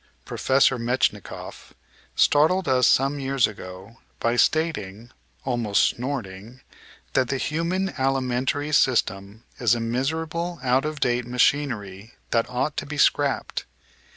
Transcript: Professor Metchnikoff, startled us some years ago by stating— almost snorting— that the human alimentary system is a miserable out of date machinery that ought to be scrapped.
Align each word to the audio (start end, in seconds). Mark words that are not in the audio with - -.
Professor 0.25 0.79
Metchnikoff, 0.79 1.75
startled 2.15 2.67
us 2.67 2.87
some 2.87 3.19
years 3.19 3.45
ago 3.45 3.99
by 4.19 4.35
stating— 4.35 5.11
almost 5.45 5.89
snorting— 5.89 6.61
that 7.13 7.27
the 7.27 7.37
human 7.37 7.89
alimentary 7.99 8.71
system 8.71 9.43
is 9.59 9.75
a 9.75 9.79
miserable 9.79 10.59
out 10.63 10.85
of 10.85 10.99
date 10.99 11.27
machinery 11.27 12.15
that 12.31 12.49
ought 12.49 12.75
to 12.77 12.87
be 12.87 12.97
scrapped. 12.97 13.65